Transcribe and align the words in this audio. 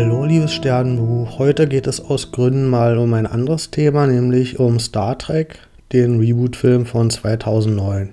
Hallo, 0.00 0.24
liebes 0.24 0.52
Sternenbuch. 0.52 1.40
Heute 1.40 1.66
geht 1.66 1.88
es 1.88 2.00
aus 2.00 2.30
Gründen 2.30 2.68
mal 2.68 2.98
um 2.98 3.12
ein 3.14 3.26
anderes 3.26 3.72
Thema, 3.72 4.06
nämlich 4.06 4.60
um 4.60 4.78
Star 4.78 5.18
Trek, 5.18 5.58
den 5.92 6.20
Reboot-Film 6.20 6.86
von 6.86 7.10
2009. 7.10 8.10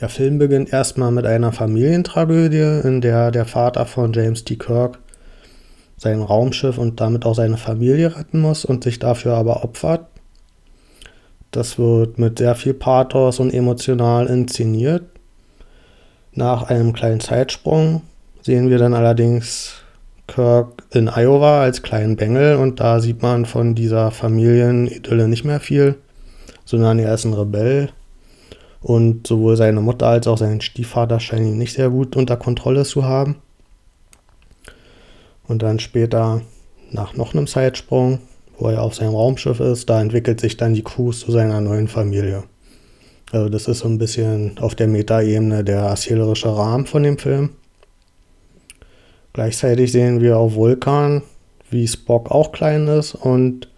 Der 0.00 0.08
Film 0.08 0.38
beginnt 0.38 0.72
erstmal 0.72 1.12
mit 1.12 1.24
einer 1.24 1.52
Familientragödie, 1.52 2.80
in 2.82 3.00
der 3.00 3.30
der 3.30 3.44
Vater 3.44 3.86
von 3.86 4.12
James 4.12 4.42
T. 4.42 4.56
Kirk 4.56 4.98
sein 5.98 6.20
Raumschiff 6.20 6.78
und 6.78 7.00
damit 7.00 7.24
auch 7.24 7.36
seine 7.36 7.56
Familie 7.56 8.16
retten 8.16 8.40
muss 8.40 8.64
und 8.64 8.82
sich 8.82 8.98
dafür 8.98 9.34
aber 9.34 9.62
opfert. 9.62 10.08
Das 11.52 11.78
wird 11.78 12.18
mit 12.18 12.40
sehr 12.40 12.56
viel 12.56 12.74
Pathos 12.74 13.38
und 13.38 13.54
emotional 13.54 14.26
inszeniert. 14.26 15.04
Nach 16.32 16.64
einem 16.64 16.92
kleinen 16.92 17.20
Zeitsprung 17.20 18.02
sehen 18.42 18.68
wir 18.68 18.78
dann 18.78 18.94
allerdings 18.94 19.81
Kirk 20.26 20.84
in 20.92 21.08
Iowa 21.08 21.62
als 21.62 21.82
kleinen 21.82 22.16
Bengel 22.16 22.56
und 22.56 22.80
da 22.80 23.00
sieht 23.00 23.22
man 23.22 23.44
von 23.44 23.74
dieser 23.74 24.10
Familienidylle 24.10 25.28
nicht 25.28 25.44
mehr 25.44 25.60
viel, 25.60 25.96
sondern 26.64 26.98
er 26.98 27.14
ist 27.14 27.24
ein 27.24 27.34
Rebell 27.34 27.90
und 28.80 29.26
sowohl 29.26 29.56
seine 29.56 29.80
Mutter 29.80 30.06
als 30.06 30.26
auch 30.26 30.38
sein 30.38 30.60
Stiefvater 30.60 31.20
scheinen 31.20 31.48
ihn 31.48 31.58
nicht 31.58 31.74
sehr 31.74 31.90
gut 31.90 32.16
unter 32.16 32.36
Kontrolle 32.36 32.84
zu 32.84 33.04
haben. 33.04 33.36
Und 35.46 35.62
dann 35.62 35.78
später, 35.78 36.42
nach 36.90 37.14
noch 37.14 37.34
einem 37.34 37.46
Zeitsprung, 37.46 38.20
wo 38.58 38.68
er 38.68 38.82
auf 38.82 38.94
seinem 38.94 39.14
Raumschiff 39.14 39.60
ist, 39.60 39.90
da 39.90 40.00
entwickelt 40.00 40.40
sich 40.40 40.56
dann 40.56 40.74
die 40.74 40.84
Crew 40.84 41.12
zu 41.12 41.30
seiner 41.32 41.60
neuen 41.60 41.88
Familie. 41.88 42.44
Also 43.32 43.48
das 43.48 43.66
ist 43.66 43.80
so 43.80 43.88
ein 43.88 43.98
bisschen 43.98 44.58
auf 44.58 44.74
der 44.74 44.88
Metaebene 44.88 45.64
der 45.64 45.80
erzählerische 45.80 46.54
Rahmen 46.54 46.86
von 46.86 47.02
dem 47.02 47.18
Film. 47.18 47.50
Gleichzeitig 49.32 49.92
sehen 49.92 50.20
wir 50.20 50.38
auf 50.38 50.54
Vulkan, 50.54 51.22
wie 51.70 51.88
Spock 51.88 52.30
auch 52.30 52.52
klein 52.52 52.86
ist 52.86 53.14
und 53.14 53.68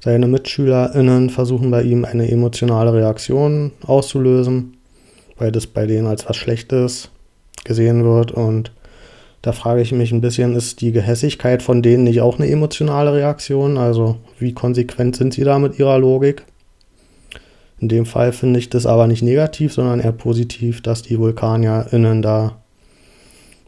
seine 0.00 0.26
MitschülerInnen 0.26 1.30
versuchen 1.30 1.70
bei 1.70 1.82
ihm 1.82 2.04
eine 2.04 2.30
emotionale 2.30 2.92
Reaktion 2.92 3.72
auszulösen, 3.86 4.76
weil 5.36 5.52
das 5.52 5.66
bei 5.66 5.86
denen 5.86 6.08
als 6.08 6.28
was 6.28 6.36
Schlechtes 6.36 7.10
gesehen 7.64 8.04
wird. 8.04 8.32
Und 8.32 8.72
da 9.42 9.52
frage 9.52 9.82
ich 9.82 9.92
mich 9.92 10.10
ein 10.10 10.20
bisschen, 10.20 10.56
ist 10.56 10.80
die 10.80 10.92
Gehässigkeit 10.92 11.62
von 11.62 11.82
denen 11.82 12.04
nicht 12.04 12.20
auch 12.20 12.38
eine 12.38 12.48
emotionale 12.48 13.12
Reaktion? 13.12 13.76
Also 13.76 14.16
wie 14.38 14.54
konsequent 14.54 15.14
sind 15.14 15.34
sie 15.34 15.44
da 15.44 15.58
mit 15.58 15.78
ihrer 15.78 15.98
Logik? 15.98 16.44
In 17.78 17.88
dem 17.88 18.06
Fall 18.06 18.32
finde 18.32 18.58
ich 18.60 18.70
das 18.70 18.86
aber 18.86 19.06
nicht 19.06 19.22
negativ, 19.22 19.72
sondern 19.72 20.00
eher 20.00 20.12
positiv, 20.12 20.82
dass 20.82 21.02
die 21.02 21.18
VulkanierInnen 21.18 22.22
da 22.22 22.61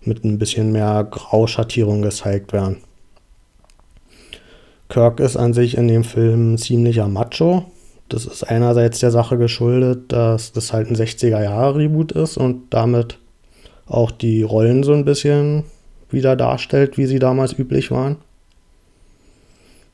mit 0.07 0.25
ein 0.25 0.39
bisschen 0.39 0.73
mehr 0.73 1.07
Grauschattierung 1.11 2.03
gezeigt 2.03 2.53
werden. 2.53 2.79
Kirk 4.89 5.21
ist 5.21 5.37
an 5.37 5.53
sich 5.55 5.77
in 5.77 5.89
dem 5.89 6.05
Film 6.05 6.59
ziemlicher 6.59 7.09
Macho. 7.09 7.65
Das 8.09 8.27
ist 8.27 8.45
einerseits 8.45 9.01
der 9.01 9.11
Sache 9.11 9.39
geschuldet, 9.39 10.13
dass 10.13 10.53
das 10.53 10.73
halt 10.73 10.89
ein 10.89 10.97
60er-Jahre-Reboot 10.97 12.13
ist 12.13 12.37
und 12.37 12.63
damit 12.71 13.19
auch 13.87 14.11
die 14.11 14.43
Rollen 14.43 14.83
so 14.83 14.93
ein 14.93 15.05
bisschen 15.05 15.65
wieder 16.11 16.37
darstellt, 16.37 16.97
wie 16.99 17.07
sie 17.07 17.19
damals 17.19 17.59
üblich 17.59 17.91
waren. 17.91 18.17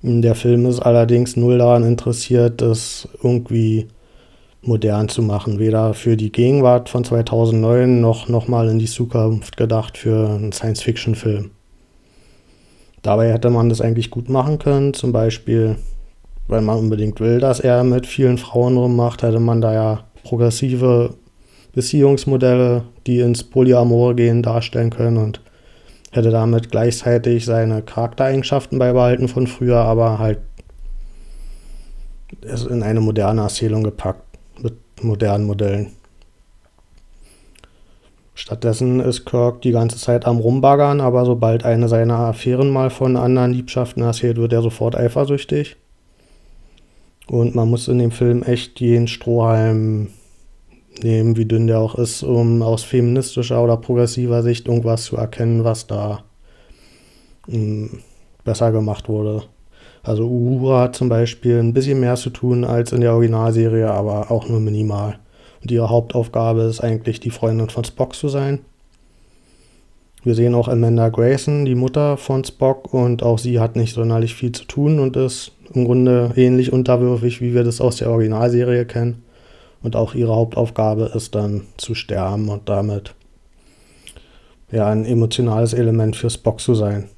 Der 0.02 0.34
Film 0.34 0.67
ist 0.67 0.80
allerdings 0.80 1.36
null 1.36 1.58
daran 1.58 1.84
interessiert, 1.84 2.61
das 2.62 3.08
irgendwie 3.22 3.86
modern 4.62 5.08
zu 5.08 5.22
machen. 5.22 5.58
Weder 5.58 5.94
für 5.94 6.16
die 6.16 6.33
Gegenwart 6.33 6.89
von 6.89 7.05
2009 7.05 8.00
noch 8.00 8.28
nochmal 8.28 8.69
in 8.69 8.78
die 8.78 8.86
Zukunft 8.86 9.57
gedacht 9.57 9.96
für 9.96 10.29
einen 10.30 10.52
Science-Fiction-Film. 10.52 11.51
Dabei 13.02 13.33
hätte 13.33 13.51
man 13.51 13.68
das 13.68 13.80
eigentlich 13.80 14.11
gut 14.11 14.29
machen 14.29 14.58
können. 14.58 14.92
Zum 14.92 15.12
Beispiel, 15.12 15.77
weil 16.48 16.61
man 16.61 16.79
unbedingt 16.79 17.20
will, 17.20 17.40
dass 17.40 17.61
er 17.61 17.83
mit 17.84 18.07
vielen 18.07 18.39
Frauen 18.39 18.77
rummacht, 18.77 19.23
hätte 19.23 19.40
man 19.40 19.61
da 19.61 19.73
ja 19.73 20.05
progressive 20.23 21.14
Beziehungsmodelle, 21.73 22.84
die 23.07 23.20
ins 23.20 23.45
Polyamore 23.45 24.14
gehen, 24.14 24.42
darstellen 24.42 24.90
können 24.90 25.17
und 25.17 25.40
hätte 26.11 26.30
damit 26.30 26.70
gleichzeitig 26.70 27.45
seine 27.45 27.83
Charaktereigenschaften 27.83 28.79
beibehalten 28.79 29.29
von 29.29 29.46
früher, 29.46 29.79
aber 29.79 30.18
halt 30.18 30.40
es 32.42 32.64
in 32.64 32.83
eine 32.83 33.01
moderne 33.01 33.42
Erzählung 33.42 33.83
gepackt 33.83 34.30
mit 34.62 34.74
modernen 35.02 35.46
Modellen. 35.46 35.92
Stattdessen 38.34 39.00
ist 39.00 39.26
Kirk 39.26 39.60
die 39.60 39.72
ganze 39.72 39.98
Zeit 39.98 40.26
am 40.26 40.38
Rumbaggern, 40.38 41.00
aber 41.00 41.26
sobald 41.26 41.64
eine 41.64 41.88
seiner 41.88 42.20
Affären 42.20 42.70
mal 42.70 42.88
von 42.88 43.16
anderen 43.16 43.52
Liebschaften 43.52 44.02
erzählt, 44.02 44.38
wird 44.38 44.52
er 44.52 44.62
sofort 44.62 44.96
eifersüchtig. 44.96 45.76
Und 47.26 47.54
man 47.54 47.68
muss 47.68 47.86
in 47.86 47.98
dem 47.98 48.10
Film 48.10 48.42
echt 48.42 48.80
jeden 48.80 49.08
Strohhalm 49.08 50.08
nehmen, 51.02 51.36
wie 51.36 51.44
dünn 51.44 51.66
der 51.66 51.80
auch 51.80 51.96
ist, 51.96 52.22
um 52.22 52.62
aus 52.62 52.82
feministischer 52.82 53.62
oder 53.62 53.77
progressiver 53.77 54.42
Sicht 54.42 54.68
irgendwas 54.68 55.04
zu 55.04 55.16
erkennen, 55.16 55.62
was 55.62 55.86
da 55.86 56.24
mh, 57.46 57.54
hm, 57.54 58.00
besser 58.44 58.72
gemacht 58.72 59.08
wurde. 59.08 59.42
Also 60.02 60.27
Uhura 60.27 60.83
hat 60.83 60.96
zum 60.96 61.08
Beispiel 61.08 61.58
ein 61.58 61.74
bisschen 61.74 62.00
mehr 62.00 62.16
zu 62.16 62.30
tun 62.30 62.64
als 62.64 62.92
in 62.92 63.02
der 63.02 63.12
Originalserie, 63.12 63.90
aber 63.90 64.30
auch 64.30 64.48
nur 64.48 64.61
minimal. 64.61 65.18
Und 65.62 65.70
ihre 65.70 65.90
Hauptaufgabe 65.90 66.62
ist 66.62 66.80
eigentlich, 66.80 67.20
die 67.20 67.30
Freundin 67.30 67.68
von 67.68 67.84
Spock 67.84 68.14
zu 68.14 68.28
sein. 68.28 68.60
Wir 70.22 70.34
sehen 70.34 70.55
auch 70.55 70.68
Amanda 70.68 71.08
Grayson, 71.08 71.64
die 71.64 71.74
Mutter 71.74 72.16
von 72.16 72.44
Spock, 72.44 72.92
und 72.92 73.22
auch 73.22 73.39
sie 73.39 73.58
hat 73.58 73.77
nicht 73.77 73.94
sonderlich 73.94 74.34
viel 74.34 74.52
zu 74.52 74.64
tun 74.64 75.00
und 75.00 75.16
ist 75.16 75.52
im 75.72 75.84
Grunde 75.84 76.33
ähnlich 76.36 76.72
unterwürfig, 76.72 77.40
wie 77.40 77.55
wir 77.55 77.64
das 77.64 77.80
aus 77.80 77.96
der 77.96 78.10
Originalserie 78.10 78.84
kennen. 78.84 79.22
Und 79.83 79.96
auch 79.96 80.14
ihre 80.14 80.34
Hauptaufgabe 80.34 81.10
ist 81.14 81.34
dann 81.34 81.62
zu 81.78 81.94
sterben 81.94 82.48
und 82.48 82.68
damit 82.68 83.14
ja 84.70 84.89
ein 84.89 85.06
emotionales 85.06 85.72
Element 85.72 86.16
für 86.16 86.28
Spock 86.28 86.60
zu 86.60 86.74
sein. 86.74 87.08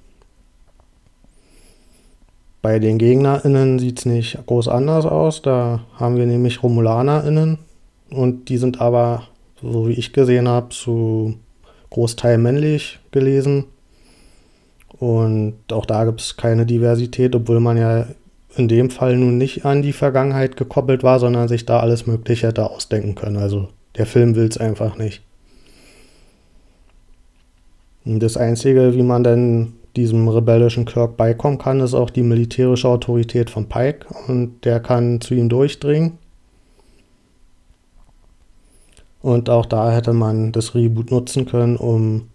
Bei 2.63 2.79
den 2.79 2.99
GegnerInnen 2.99 3.81
sieht 3.81 3.99
es 3.99 4.07
nicht 4.07 4.39
groß 4.47 4.69
anders 4.69 5.05
aus. 5.05 5.43
Da 5.43 5.81
haben 5.97 6.17
wir 6.17 6.27
nämlich 6.27 6.63
RomulanerInnen 6.63 7.59
und 8.11 8.49
die 8.49 8.57
sind 8.57 8.81
aber, 8.81 9.25
so 9.61 9.89
wie 9.89 9.95
ich 9.95 10.13
gesehen 10.13 10.47
habe, 10.47 10.69
zu 10.69 11.35
Großteil 11.91 12.39
männlich 12.39 13.01
gelesen. 13.11 13.65
Und 14.99 15.55
auch 15.73 15.87
da 15.87 16.05
gibt 16.05 16.21
es 16.21 16.37
keine 16.37 16.65
Diversität, 16.65 17.35
obwohl 17.35 17.59
man 17.59 17.77
ja 17.77 18.07
in 18.57 18.69
dem 18.69 18.91
Fall 18.91 19.17
nun 19.17 19.39
nicht 19.39 19.65
an 19.65 19.83
die 19.83 19.93
Vergangenheit 19.93 20.57
gekoppelt 20.57 21.03
war, 21.03 21.19
sondern 21.19 21.49
sich 21.49 21.67
da 21.67 21.81
alles 21.81 22.07
Mögliche 22.07 22.47
hätte 22.47 22.71
ausdenken 22.71 23.17
können. 23.17 23.39
Also 23.39 23.69
der 23.97 24.07
Film 24.07 24.37
will 24.37 24.47
es 24.47 24.59
einfach 24.59 24.97
nicht. 24.97 25.23
Und 28.05 28.21
das 28.21 28.37
Einzige, 28.37 28.95
wie 28.95 29.03
man 29.03 29.25
dann 29.25 29.75
diesem 29.97 30.29
rebellischen 30.29 30.85
Kirk 30.85 31.17
beikommen 31.17 31.59
kann, 31.59 31.81
ist 31.81 31.95
auch 31.95 32.11
die 32.11 32.23
militärische 32.23 32.89
Autorität 32.89 33.51
von 33.51 33.69
Pike 33.69 34.07
und 34.29 34.65
der 34.65 34.81
kann 34.81 35.21
zu 35.21 35.35
ihm 35.35 35.49
durchdringen. 35.49 36.19
Und 39.21 39.51
auch 39.51 39.67
da 39.67 39.93
hätte 39.93 40.13
man 40.13 40.53
das 40.53 40.75
Reboot 40.75 41.11
nutzen 41.11 41.47
können, 41.47 41.77
um 41.77 42.29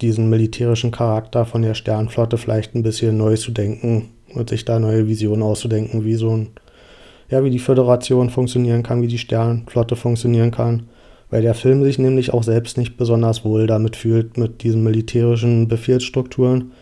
diesen 0.00 0.28
militärischen 0.28 0.90
Charakter 0.90 1.46
von 1.46 1.62
der 1.62 1.74
Sternflotte 1.74 2.36
vielleicht 2.36 2.74
ein 2.74 2.82
bisschen 2.82 3.16
neu 3.16 3.36
zu 3.36 3.52
denken 3.52 4.10
und 4.34 4.50
sich 4.50 4.64
da 4.64 4.78
neue 4.78 5.06
Visionen 5.06 5.42
auszudenken, 5.42 6.04
wie 6.04 6.14
so 6.14 6.30
ein, 6.36 6.48
ja, 7.30 7.44
wie 7.44 7.50
die 7.50 7.58
Föderation 7.60 8.28
funktionieren 8.28 8.82
kann, 8.82 9.00
wie 9.00 9.06
die 9.06 9.18
Sternflotte 9.18 9.96
funktionieren 9.96 10.50
kann. 10.50 10.88
Weil 11.30 11.42
der 11.42 11.54
Film 11.54 11.82
sich 11.82 11.98
nämlich 11.98 12.34
auch 12.34 12.42
selbst 12.42 12.76
nicht 12.76 12.96
besonders 12.96 13.44
wohl 13.44 13.66
damit 13.66 13.96
fühlt, 13.96 14.36
mit 14.36 14.62
diesen 14.62 14.84
militärischen 14.84 15.68
Befehlsstrukturen 15.68 16.72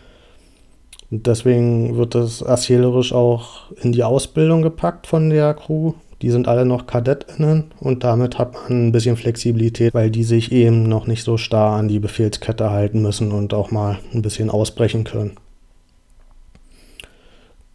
und 1.13 1.27
deswegen 1.27 1.95
wird 1.95 2.15
das 2.15 2.41
erzählerisch 2.41 3.13
auch 3.13 3.71
in 3.83 3.91
die 3.91 4.03
Ausbildung 4.03 4.63
gepackt 4.63 5.05
von 5.05 5.29
der 5.29 5.53
Crew. 5.53 5.93
Die 6.23 6.31
sind 6.31 6.47
alle 6.47 6.65
noch 6.65 6.87
KadettInnen 6.87 7.65
und 7.79 8.03
damit 8.03 8.39
hat 8.39 8.55
man 8.55 8.87
ein 8.87 8.91
bisschen 8.91 9.15
Flexibilität, 9.15 9.93
weil 9.93 10.09
die 10.09 10.23
sich 10.23 10.51
eben 10.51 10.89
noch 10.89 11.05
nicht 11.05 11.23
so 11.23 11.37
starr 11.37 11.77
an 11.77 11.87
die 11.87 11.99
Befehlskette 11.99 12.71
halten 12.71 13.03
müssen 13.03 13.31
und 13.31 13.53
auch 13.53 13.69
mal 13.69 13.99
ein 14.11 14.23
bisschen 14.23 14.49
ausbrechen 14.49 15.03
können. 15.03 15.33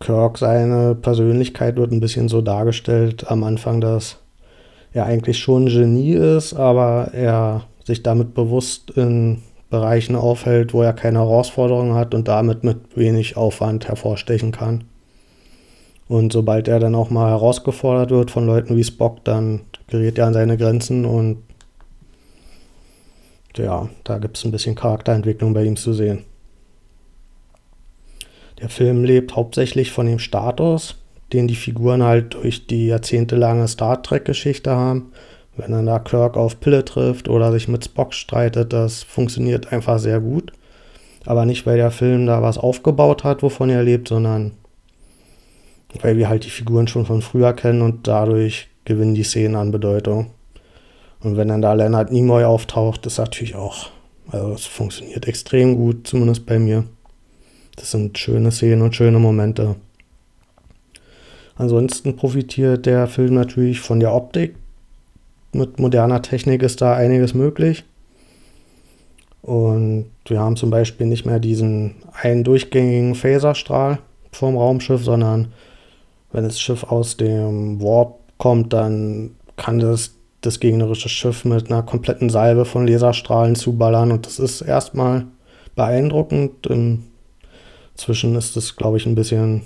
Kirk, 0.01 0.39
seine 0.39 0.97
Persönlichkeit 0.97 1.77
wird 1.77 1.93
ein 1.93 2.01
bisschen 2.01 2.29
so 2.29 2.41
dargestellt 2.41 3.31
am 3.31 3.45
Anfang, 3.45 3.81
dass 3.81 4.19
er 4.93 5.07
eigentlich 5.07 5.39
schon 5.39 5.67
ein 5.67 5.69
Genie 5.69 6.15
ist, 6.15 6.55
aber 6.55 7.11
er 7.15 7.67
sich 7.85 8.03
damit 8.03 8.35
bewusst 8.35 8.91
in 8.91 9.43
Bereichen 9.71 10.17
aufhält, 10.17 10.73
wo 10.73 10.83
er 10.83 10.93
keine 10.93 11.19
Herausforderungen 11.19 11.95
hat 11.95 12.15
und 12.15 12.29
damit 12.29 12.65
mit 12.65 12.97
wenig 12.97 13.37
Aufwand 13.37 13.89
hervorstechen 13.89 14.53
kann. 14.53 14.85
Und 16.09 16.33
sobald 16.33 16.69
er 16.69 16.81
dann 16.81 16.95
auch 16.95 17.11
mal 17.11 17.31
herausgefordert 17.31 18.11
wird 18.11 18.31
von 18.31 18.47
Leuten 18.47 18.77
wie 18.77 18.85
Spock, 18.85 19.25
dann 19.25 19.61
gerät 19.89 20.19
er 20.19 20.27
an 20.27 20.33
seine 20.35 20.57
Grenzen 20.57 21.05
und 21.05 21.43
ja, 23.57 23.89
da 24.05 24.19
gibt 24.19 24.37
es 24.37 24.45
ein 24.45 24.53
bisschen 24.53 24.77
Charakterentwicklung 24.77 25.53
bei 25.53 25.65
ihm 25.65 25.77
zu 25.77 25.93
sehen. 25.93 26.25
Der 28.61 28.69
Film 28.69 29.05
lebt 29.05 29.37
hauptsächlich 29.37 29.91
von 29.93 30.07
dem 30.07 30.19
Status, 30.19 30.97
den 31.33 31.49
die 31.49 31.57
Figuren 31.57 32.03
halt 32.03 32.35
durch 32.35 32.67
die 32.67 32.87
jahrzehntelange 32.87 33.69
Star 33.69 34.03
Trek-Geschichte 34.03 34.71
haben. 34.71 35.13
Wenn 35.59 35.73
dann 35.73 35.87
da 35.87 35.99
Kirk 35.99 36.37
auf 36.37 36.61
Pille 36.61 36.85
trifft 36.85 37.29
oder 37.29 37.51
sich 37.51 37.67
mit 37.67 37.85
Spock 37.85 38.15
streitet, 38.15 38.73
das 38.73 39.03
funktioniert 39.03 39.73
einfach 39.73 39.99
sehr 39.99 40.21
gut. 40.21 40.53
Aber 41.27 41.45
nicht, 41.45 41.67
weil 41.67 41.77
der 41.77 41.91
Film 41.91 42.27
da 42.27 42.43
was 42.43 42.59
aufgebaut 42.59 43.25
hat, 43.25 43.43
wovon 43.43 43.69
er 43.69 43.83
lebt, 43.83 44.07
sondern 44.07 44.53
weil 46.01 46.17
wir 46.17 46.29
halt 46.29 46.45
die 46.45 46.51
Figuren 46.51 46.87
schon 46.87 47.07
von 47.07 47.23
früher 47.23 47.53
kennen 47.55 47.83
und 47.83 48.07
dadurch 48.07 48.69
gewinnen 48.85 49.15
die 49.15 49.25
Szenen 49.25 49.57
an 49.57 49.73
Bedeutung. 49.73 50.31
Und 51.21 51.37
wenn 51.37 51.49
dann 51.49 51.63
da 51.63 51.73
Leonard 51.73 52.13
Nimoy 52.13 52.45
auftaucht, 52.45 53.05
ist 53.07 53.19
natürlich 53.19 53.57
auch, 53.57 53.91
also 54.31 54.53
es 54.53 54.65
funktioniert 54.65 55.27
extrem 55.27 55.75
gut, 55.75 56.07
zumindest 56.07 56.47
bei 56.47 56.61
mir. 56.61 56.85
Das 57.75 57.91
sind 57.91 58.17
schöne 58.17 58.53
Szenen 58.53 58.83
und 58.83 58.95
schöne 58.95 59.19
Momente. 59.19 59.75
Ansonsten 61.57 62.15
profitiert 62.15 62.87
der 62.87 63.09
Film 63.09 63.35
natürlich 63.35 63.81
von 63.81 63.99
der 63.99 64.15
Optik. 64.15 64.55
Mit 65.53 65.79
moderner 65.79 66.23
Technik 66.23 66.63
ist 66.63 66.81
da 66.81 66.95
einiges 66.95 67.35
möglich. 67.35 67.85
Und 69.43 70.11
wir 70.27 70.41
haben 70.41 70.57
zum 70.57 70.71
Beispiel 70.71 71.07
nicht 71.07 71.25
mehr 71.25 71.39
diesen 71.39 71.95
einen 72.13 72.45
durchgängigen 72.45 73.15
Phaserstrahl 73.15 73.99
vom 74.33 74.57
Raumschiff, 74.57 75.03
sondern 75.03 75.49
wenn 76.33 76.45
das 76.45 76.61
Schiff 76.61 76.85
aus 76.85 77.17
dem 77.17 77.81
Warp 77.81 78.19
kommt, 78.37 78.73
dann 78.73 79.31
kann 79.57 79.79
das, 79.79 80.15
das 80.43 80.61
gegnerische 80.61 81.09
Schiff 81.09 81.45
mit 81.45 81.71
einer 81.71 81.83
kompletten 81.83 82.29
Salve 82.31 82.65
von 82.65 82.87
Laserstrahlen 82.87 83.57
zuballern. 83.57 84.13
Und 84.13 84.27
das 84.27 84.39
ist 84.39 84.61
erstmal 84.61 85.25
beeindruckend. 85.75 86.67
Inzwischen 86.67 88.35
ist 88.35 88.57
das, 88.57 88.77
glaube 88.77 88.99
ich, 88.99 89.07
ein 89.07 89.15
bisschen 89.15 89.63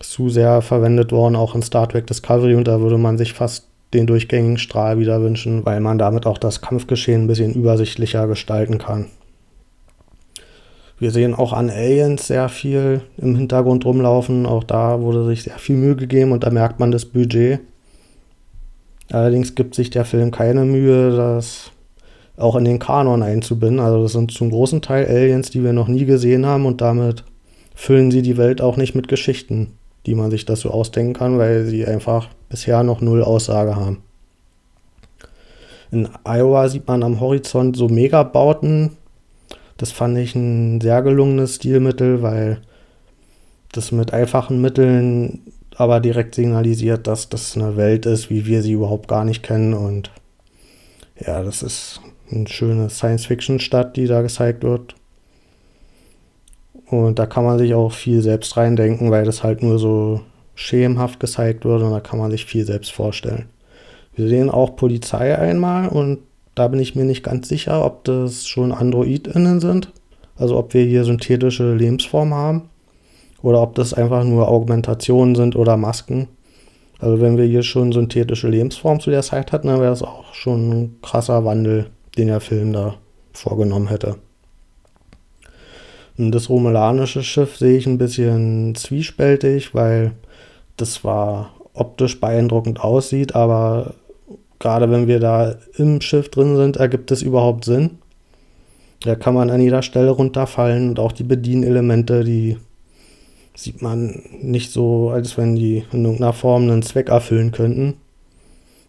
zu 0.00 0.28
sehr 0.28 0.60
verwendet 0.62 1.12
worden, 1.12 1.36
auch 1.36 1.54
in 1.54 1.62
Star 1.62 1.88
Trek 1.88 2.06
Discovery. 2.06 2.54
Und 2.54 2.68
da 2.68 2.80
würde 2.80 2.98
man 2.98 3.16
sich 3.16 3.32
fast 3.32 3.68
den 3.94 4.06
durchgängigen 4.06 4.58
Strahl 4.58 4.98
wieder 4.98 5.20
wünschen, 5.20 5.64
weil 5.64 5.80
man 5.80 5.98
damit 5.98 6.26
auch 6.26 6.38
das 6.38 6.60
Kampfgeschehen 6.60 7.22
ein 7.22 7.26
bisschen 7.26 7.54
übersichtlicher 7.54 8.26
gestalten 8.26 8.78
kann. 8.78 9.06
Wir 10.98 11.10
sehen 11.10 11.34
auch 11.34 11.52
an 11.52 11.68
Aliens 11.68 12.28
sehr 12.28 12.48
viel 12.48 13.02
im 13.16 13.34
Hintergrund 13.34 13.84
rumlaufen. 13.84 14.46
Auch 14.46 14.62
da 14.62 15.00
wurde 15.00 15.26
sich 15.26 15.42
sehr 15.42 15.58
viel 15.58 15.76
Mühe 15.76 15.96
gegeben 15.96 16.30
und 16.30 16.44
da 16.44 16.50
merkt 16.50 16.78
man 16.78 16.92
das 16.92 17.04
Budget. 17.04 17.58
Allerdings 19.10 19.56
gibt 19.56 19.74
sich 19.74 19.90
der 19.90 20.04
Film 20.04 20.30
keine 20.30 20.64
Mühe, 20.64 21.10
das 21.14 21.72
auch 22.36 22.56
in 22.56 22.64
den 22.64 22.78
Kanon 22.78 23.22
einzubinden. 23.22 23.80
Also 23.80 24.04
das 24.04 24.12
sind 24.12 24.30
zum 24.30 24.50
großen 24.50 24.80
Teil 24.80 25.06
Aliens, 25.06 25.50
die 25.50 25.64
wir 25.64 25.72
noch 25.72 25.88
nie 25.88 26.04
gesehen 26.04 26.46
haben 26.46 26.66
und 26.66 26.80
damit 26.80 27.24
füllen 27.74 28.10
sie 28.10 28.22
die 28.22 28.36
Welt 28.36 28.60
auch 28.60 28.76
nicht 28.76 28.94
mit 28.94 29.08
Geschichten, 29.08 29.72
die 30.06 30.14
man 30.14 30.30
sich 30.30 30.44
das 30.44 30.60
so 30.60 30.70
ausdenken 30.70 31.14
kann, 31.14 31.38
weil 31.38 31.64
sie 31.64 31.86
einfach 31.86 32.28
bisher 32.48 32.82
noch 32.82 33.00
null 33.00 33.22
Aussage 33.22 33.76
haben. 33.76 34.02
In 35.90 36.08
Iowa 36.24 36.68
sieht 36.68 36.88
man 36.88 37.02
am 37.02 37.20
Horizont 37.20 37.76
so 37.76 37.88
Megabauten, 37.88 38.96
das 39.76 39.92
fand 39.92 40.16
ich 40.16 40.34
ein 40.34 40.80
sehr 40.80 41.02
gelungenes 41.02 41.56
Stilmittel, 41.56 42.22
weil 42.22 42.62
das 43.72 43.90
mit 43.92 44.12
einfachen 44.12 44.60
Mitteln 44.60 45.40
aber 45.76 46.00
direkt 46.00 46.34
signalisiert, 46.34 47.06
dass 47.06 47.28
das 47.28 47.56
eine 47.56 47.76
Welt 47.76 48.06
ist, 48.06 48.30
wie 48.30 48.46
wir 48.46 48.62
sie 48.62 48.72
überhaupt 48.72 49.08
gar 49.08 49.24
nicht 49.24 49.42
kennen. 49.42 49.74
Und 49.74 50.10
ja, 51.18 51.42
das 51.42 51.62
ist 51.62 52.00
eine 52.30 52.46
schöne 52.48 52.90
Science-Fiction-Stadt, 52.90 53.96
die 53.96 54.06
da 54.06 54.22
gezeigt 54.22 54.62
wird. 54.62 54.94
Und 56.92 57.18
da 57.18 57.24
kann 57.24 57.44
man 57.44 57.58
sich 57.58 57.72
auch 57.72 57.90
viel 57.90 58.20
selbst 58.20 58.58
reindenken, 58.58 59.10
weil 59.10 59.24
das 59.24 59.42
halt 59.42 59.62
nur 59.62 59.78
so 59.78 60.20
schemenhaft 60.54 61.20
gezeigt 61.20 61.64
wird 61.64 61.80
und 61.80 61.90
da 61.90 62.00
kann 62.00 62.18
man 62.18 62.30
sich 62.30 62.44
viel 62.44 62.66
selbst 62.66 62.92
vorstellen. 62.92 63.46
Wir 64.14 64.28
sehen 64.28 64.50
auch 64.50 64.76
Polizei 64.76 65.38
einmal 65.38 65.88
und 65.88 66.18
da 66.54 66.68
bin 66.68 66.80
ich 66.80 66.94
mir 66.94 67.04
nicht 67.04 67.22
ganz 67.22 67.48
sicher, 67.48 67.82
ob 67.82 68.04
das 68.04 68.46
schon 68.46 68.72
AndroidInnen 68.72 69.58
sind, 69.60 69.90
also 70.36 70.58
ob 70.58 70.74
wir 70.74 70.84
hier 70.84 71.04
synthetische 71.04 71.74
Lebensformen 71.74 72.34
haben 72.34 72.68
oder 73.40 73.62
ob 73.62 73.74
das 73.74 73.94
einfach 73.94 74.22
nur 74.24 74.48
Augmentationen 74.48 75.34
sind 75.34 75.56
oder 75.56 75.78
Masken. 75.78 76.28
Also 76.98 77.22
wenn 77.22 77.38
wir 77.38 77.46
hier 77.46 77.62
schon 77.62 77.92
synthetische 77.92 78.48
Lebensformen 78.48 79.00
zu 79.00 79.08
der 79.08 79.22
Zeit 79.22 79.50
hatten, 79.52 79.68
dann 79.68 79.80
wäre 79.80 79.90
das 79.90 80.02
auch 80.02 80.34
schon 80.34 80.70
ein 80.70 80.96
krasser 81.00 81.46
Wandel, 81.46 81.86
den 82.18 82.28
der 82.28 82.40
Film 82.40 82.74
da 82.74 82.96
vorgenommen 83.32 83.88
hätte. 83.88 84.16
Das 86.16 86.48
romulanische 86.48 87.22
Schiff 87.22 87.56
sehe 87.56 87.78
ich 87.78 87.86
ein 87.86 87.98
bisschen 87.98 88.74
zwiespältig, 88.74 89.74
weil 89.74 90.12
das 90.76 90.94
zwar 90.94 91.54
optisch 91.74 92.20
beeindruckend 92.20 92.80
aussieht, 92.80 93.34
aber 93.34 93.94
gerade 94.58 94.90
wenn 94.90 95.06
wir 95.06 95.20
da 95.20 95.54
im 95.76 96.00
Schiff 96.00 96.28
drin 96.30 96.56
sind, 96.56 96.76
ergibt 96.76 97.10
es 97.10 97.22
überhaupt 97.22 97.64
Sinn. 97.64 97.98
Da 99.00 99.16
kann 99.16 99.34
man 99.34 99.50
an 99.50 99.60
jeder 99.60 99.82
Stelle 99.82 100.10
runterfallen 100.10 100.90
und 100.90 100.98
auch 101.00 101.12
die 101.12 101.24
Bedienelemente, 101.24 102.22
die 102.24 102.58
sieht 103.54 103.82
man 103.82 104.22
nicht 104.40 104.70
so, 104.70 105.10
als 105.10 105.36
wenn 105.36 105.56
die 105.56 105.84
in 105.92 106.04
irgendeiner 106.04 106.32
Form 106.32 106.62
einen 106.62 106.82
Zweck 106.82 107.08
erfüllen 107.08 107.52
könnten. 107.52 107.94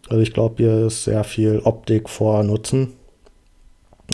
Also 0.08 0.22
ich 0.22 0.32
glaube, 0.32 0.56
hier 0.58 0.86
ist 0.86 1.04
sehr 1.04 1.24
viel 1.24 1.60
Optik 1.64 2.08
vor 2.08 2.44
Nutzen. 2.44 2.92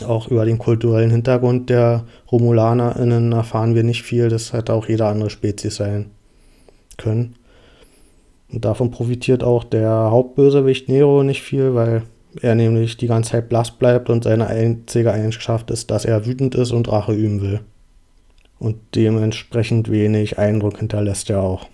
Auch 0.06 0.28
über 0.28 0.44
den 0.44 0.58
kulturellen 0.58 1.10
Hintergrund 1.10 1.69
der 1.69 2.04
RomulanerInnen 2.31 3.32
erfahren 3.32 3.75
wir 3.75 3.82
nicht 3.82 4.02
viel. 4.02 4.28
Das 4.28 4.52
hätte 4.52 4.72
auch 4.72 4.88
jede 4.88 5.06
andere 5.06 5.31
Spezies 5.31 5.76
sein 5.76 6.10
können. 6.96 7.37
Und 8.52 8.64
davon 8.64 8.90
profitiert 8.90 9.42
auch 9.42 9.64
der 9.64 9.90
Hauptbösewicht 9.90 10.88
Nero 10.88 11.22
nicht 11.22 11.42
viel, 11.42 11.75
weil 11.75 12.02
er 12.40 12.54
nämlich 12.54 12.96
die 12.96 13.06
ganze 13.06 13.32
Zeit 13.32 13.48
blass 13.48 13.70
bleibt 13.72 14.10
und 14.10 14.25
seine 14.25 14.46
einzige 14.46 15.12
Eigenschaft 15.12 15.70
ist, 15.70 15.90
dass 15.90 16.04
er 16.04 16.26
wütend 16.26 16.54
ist 16.54 16.72
und 16.72 16.90
Rache 16.90 17.12
üben 17.12 17.40
will. 17.40 17.60
Und 18.58 18.76
dementsprechend 18.94 19.90
wenig 19.90 20.38
Eindruck 20.38 20.78
hinterlässt 20.78 21.31
er 21.31 21.43
auch. 21.43 21.66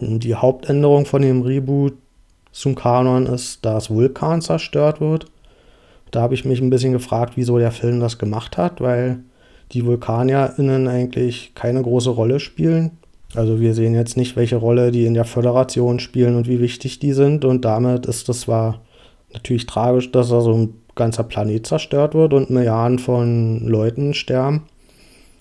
Die 0.00 0.34
Hauptänderung 0.34 1.06
von 1.06 1.22
dem 1.22 1.42
Reboot 1.42 1.94
zum 2.50 2.74
Kanon 2.74 3.26
ist, 3.26 3.64
dass 3.64 3.90
Vulkan 3.90 4.42
zerstört 4.42 5.00
wird. 5.00 5.31
Da 6.12 6.20
habe 6.20 6.34
ich 6.34 6.44
mich 6.44 6.60
ein 6.60 6.70
bisschen 6.70 6.92
gefragt, 6.92 7.32
wieso 7.36 7.58
der 7.58 7.72
Film 7.72 7.98
das 7.98 8.18
gemacht 8.18 8.56
hat, 8.56 8.80
weil 8.80 9.24
die 9.72 9.84
VulkanierInnen 9.84 10.86
eigentlich 10.86 11.52
keine 11.54 11.82
große 11.82 12.10
Rolle 12.10 12.38
spielen. 12.38 12.92
Also 13.34 13.60
wir 13.60 13.74
sehen 13.74 13.94
jetzt 13.94 14.16
nicht, 14.16 14.36
welche 14.36 14.56
Rolle 14.56 14.92
die 14.92 15.06
in 15.06 15.14
der 15.14 15.24
Föderation 15.24 15.98
spielen 15.98 16.36
und 16.36 16.46
wie 16.46 16.60
wichtig 16.60 16.98
die 16.98 17.14
sind. 17.14 17.46
Und 17.46 17.64
damit 17.64 18.04
ist 18.04 18.28
es 18.28 18.42
zwar 18.42 18.82
natürlich 19.32 19.66
tragisch, 19.66 20.12
dass 20.12 20.28
da 20.28 20.42
so 20.42 20.52
ein 20.52 20.74
ganzer 20.94 21.24
Planet 21.24 21.66
zerstört 21.66 22.14
wird 22.14 22.34
und 22.34 22.50
Milliarden 22.50 22.98
von 22.98 23.66
Leuten 23.66 24.12
sterben. 24.12 24.64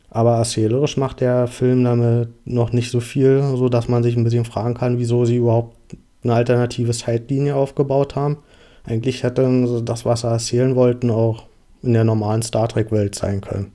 Aber 0.10 0.38
erzählerisch 0.38 0.96
macht 0.96 1.20
der 1.20 1.48
Film 1.48 1.84
damit 1.84 2.30
noch 2.46 2.72
nicht 2.72 2.92
so 2.92 3.02
viel, 3.02 3.44
sodass 3.56 3.90
man 3.90 4.04
sich 4.04 4.16
ein 4.16 4.24
bisschen 4.24 4.46
fragen 4.46 4.74
kann, 4.74 5.00
wieso 5.00 5.26
sie 5.26 5.38
überhaupt 5.38 5.76
eine 6.24 6.34
alternative 6.34 6.92
Zeitlinie 6.92 7.56
aufgebaut 7.56 8.16
haben. 8.16 8.38
Eigentlich 8.86 9.24
hätte 9.24 9.82
das, 9.84 10.06
was 10.06 10.22
sie 10.22 10.28
erzählen 10.28 10.76
wollten, 10.76 11.12
auch 11.12 11.46
in 11.84 11.94
der 11.94 12.04
normalen 12.04 12.42
Star 12.42 12.68
Trek-Welt 12.68 13.16
sein 13.16 13.42
können. 13.42 13.72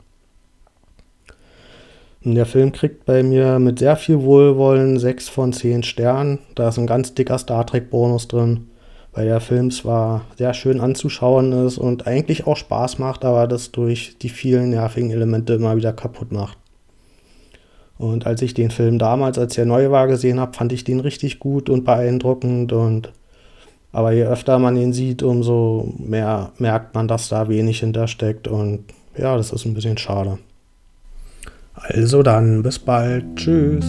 Der 2.25 2.47
Film 2.47 2.73
kriegt 2.73 3.05
bei 3.05 3.23
mir 3.23 3.61
mit 3.61 3.79
sehr 3.79 3.95
viel 3.95 4.21
Wohlwollen 4.23 4.99
6 4.99 5.29
von 5.29 5.53
10 5.53 5.85
Sternen. 5.85 6.41
Da 6.57 6.71
ist 6.71 6.79
ein 6.79 6.89
ganz 6.89 7.15
dicker 7.15 7.39
Star 7.39 7.65
Trek-Bonus 7.65 8.27
drin, 8.27 8.67
weil 9.13 9.27
der 9.27 9.41
Film 9.41 9.71
zwar 9.71 10.23
sehr 10.37 10.53
schön 10.53 10.81
anzuschauen 10.81 11.53
ist 11.53 11.79
und 11.79 12.09
eigentlich 12.09 12.49
auch 12.49 12.57
Spaß 12.57 12.99
macht, 12.99 13.25
aber 13.25 13.47
das 13.47 13.71
durch 13.71 14.19
die 14.19 14.29
vielen 14.29 14.71
nervigen 14.71 15.13
Elemente 15.13 15.55
immer 15.55 15.77
wieder 15.77 15.93
kaputt 15.93 16.33
macht. 16.33 16.59
Und 17.97 18.27
als 18.27 18.43
ich 18.43 18.55
den 18.55 18.71
Film 18.71 18.99
damals, 18.99 19.39
als 19.39 19.57
er 19.57 19.65
neu 19.65 19.91
war, 19.91 20.09
gesehen 20.09 20.41
habe, 20.41 20.57
fand 20.57 20.73
ich 20.73 20.83
den 20.83 21.01
richtig 21.01 21.39
gut 21.39 21.71
und 21.71 21.85
beeindruckend. 21.85 22.73
Und 22.73 23.13
aber 23.97 24.13
je 24.13 24.25
öfter 24.25 24.59
man 24.59 24.77
ihn 24.77 24.93
sieht, 24.93 25.23
umso 25.23 25.91
mehr 25.97 26.53
merkt 26.59 26.95
man, 26.95 27.09
dass 27.09 27.31
da 27.31 27.49
wenig 27.49 27.81
hintersteckt. 27.81 28.47
Und 28.47 28.85
ja, 29.17 29.35
das 29.39 29.55
ist 29.55 29.65
ein 29.65 29.73
bisschen 29.73 29.97
schade. 29.97 30.37
Also 31.73 32.23
dann, 32.23 32.63
bis 32.63 32.79
bald. 32.79 33.25
Tschüss. 33.37 33.87